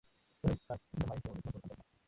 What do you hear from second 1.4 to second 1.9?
cuento de fantasmas.